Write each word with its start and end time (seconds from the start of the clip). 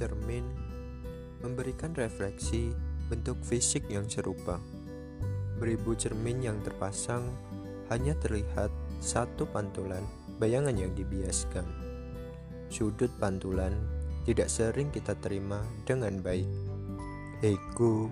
Bercermin 0.00 0.48
memberikan 1.44 1.92
refleksi 1.92 2.72
bentuk 3.12 3.36
fisik 3.44 3.84
yang 3.92 4.08
serupa. 4.08 4.56
Beribu 5.60 5.92
cermin 5.92 6.40
yang 6.40 6.56
terpasang 6.64 7.28
hanya 7.92 8.16
terlihat 8.16 8.72
satu 9.04 9.44
pantulan 9.52 10.00
bayangan 10.40 10.72
yang 10.72 10.96
dibiaskan. 10.96 11.68
Sudut 12.72 13.12
pantulan 13.20 13.76
tidak 14.24 14.48
sering 14.48 14.88
kita 14.88 15.12
terima 15.20 15.60
dengan 15.84 16.16
baik. 16.24 16.48
Ego 17.44 18.08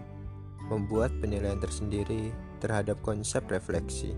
membuat 0.68 1.08
penilaian 1.24 1.56
tersendiri 1.56 2.36
terhadap 2.60 3.00
konsep 3.00 3.48
refleksi. 3.48 4.12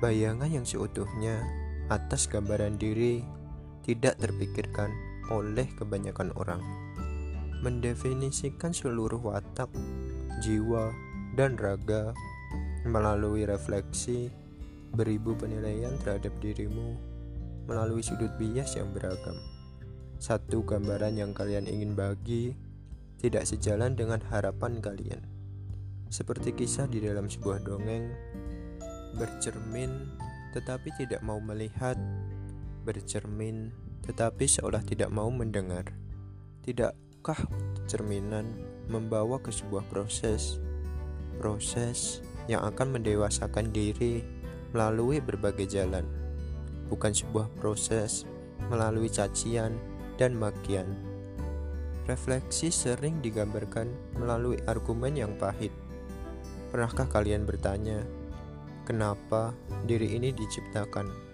Bayangan 0.00 0.48
yang 0.48 0.64
seutuhnya 0.64 1.44
atas 1.92 2.24
gambaran 2.24 2.80
diri 2.80 3.20
tidak 3.84 4.16
terpikirkan 4.16 5.09
oleh 5.30 5.66
kebanyakan 5.78 6.34
orang. 6.36 6.62
Mendefinisikan 7.62 8.74
seluruh 8.74 9.20
watak, 9.20 9.70
jiwa, 10.42 10.90
dan 11.38 11.54
raga 11.54 12.12
melalui 12.84 13.46
refleksi 13.46 14.32
beribu 14.90 15.38
penilaian 15.38 15.94
terhadap 16.02 16.34
dirimu 16.42 16.98
melalui 17.70 18.02
sudut 18.02 18.32
bias 18.34 18.74
yang 18.74 18.90
beragam. 18.90 19.36
Satu 20.18 20.66
gambaran 20.66 21.16
yang 21.16 21.32
kalian 21.32 21.70
ingin 21.70 21.94
bagi 21.94 22.52
tidak 23.22 23.46
sejalan 23.46 23.94
dengan 23.94 24.18
harapan 24.32 24.82
kalian. 24.82 25.22
Seperti 26.10 26.50
kisah 26.56 26.90
di 26.90 26.98
dalam 26.98 27.30
sebuah 27.30 27.62
dongeng, 27.62 28.10
bercermin 29.14 30.10
tetapi 30.50 30.90
tidak 30.98 31.22
mau 31.22 31.38
melihat, 31.38 31.94
bercermin 32.82 33.70
tetapi 34.04 34.44
seolah 34.48 34.82
tidak 34.84 35.12
mau 35.12 35.28
mendengar. 35.28 35.88
Tidakkah 36.64 37.40
cerminan 37.88 38.46
membawa 38.90 39.38
ke 39.38 39.54
sebuah 39.54 39.86
proses, 39.88 40.58
proses 41.38 42.20
yang 42.50 42.66
akan 42.66 43.00
mendewasakan 43.00 43.70
diri 43.70 44.26
melalui 44.74 45.22
berbagai 45.22 45.70
jalan, 45.70 46.06
bukan 46.90 47.14
sebuah 47.14 47.46
proses 47.58 48.26
melalui 48.68 49.10
cacian 49.10 49.78
dan 50.18 50.36
makian. 50.36 50.86
Refleksi 52.10 52.74
sering 52.74 53.22
digambarkan 53.22 53.86
melalui 54.18 54.58
argumen 54.66 55.14
yang 55.14 55.32
pahit. 55.38 55.70
Pernahkah 56.74 57.06
kalian 57.06 57.46
bertanya, 57.46 58.02
kenapa 58.82 59.54
diri 59.86 60.18
ini 60.18 60.34
diciptakan? 60.34 61.29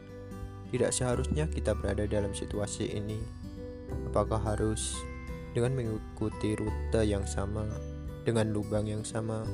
Tidak 0.67 0.91
seharusnya 0.91 1.47
kita 1.47 1.78
berada 1.78 2.05
dalam 2.11 2.34
situasi 2.34 2.91
ini. 2.91 3.22
Apakah 4.11 4.42
harus 4.42 4.98
dengan 5.55 5.78
mengikuti 5.78 6.59
rute 6.59 7.06
yang 7.06 7.22
sama, 7.25 7.64
dengan 8.27 8.50
lubang 8.50 8.84
yang 8.84 9.06
sama? 9.06 9.47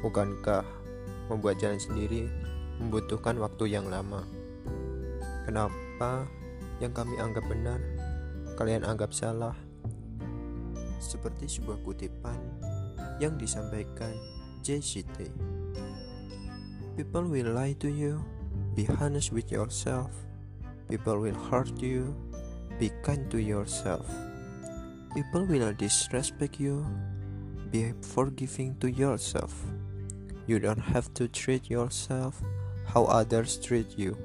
Bukankah 0.00 0.64
membuat 1.28 1.60
jalan 1.60 1.78
sendiri 1.78 2.26
membutuhkan 2.80 3.38
waktu 3.38 3.76
yang 3.76 3.86
lama? 3.86 4.24
Kenapa 5.44 6.26
yang 6.80 6.90
kami 6.96 7.14
anggap 7.20 7.44
benar, 7.46 7.78
kalian 8.56 8.82
anggap 8.82 9.12
salah? 9.12 9.54
Seperti 10.98 11.46
sebuah 11.46 11.82
kutipan 11.84 12.38
yang 13.20 13.36
disampaikan 13.38 14.10
JCT. 14.66 15.30
People 16.98 17.26
will 17.30 17.54
lie 17.54 17.74
to 17.78 17.90
you, 17.90 18.22
be 18.74 18.88
honest 19.00 19.32
with 19.32 19.52
yourself. 19.52 20.10
People 20.88 21.20
will 21.20 21.34
hurt 21.34 21.76
you, 21.80 22.14
be 22.78 22.90
kind 23.02 23.30
to 23.30 23.40
yourself. 23.40 24.06
People 25.14 25.44
will 25.44 25.72
disrespect 25.74 26.58
you, 26.58 26.86
be 27.70 27.92
forgiving 28.00 28.76
to 28.80 28.90
yourself. 28.90 29.52
You 30.46 30.58
don't 30.58 30.80
have 30.80 31.12
to 31.14 31.28
treat 31.28 31.70
yourself 31.70 32.40
how 32.86 33.04
others 33.04 33.58
treat 33.58 33.98
you. 33.98 34.16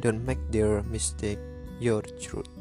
Don't 0.00 0.24
make 0.24 0.40
their 0.50 0.82
mistake 0.84 1.38
your 1.80 2.02
truth. 2.02 2.59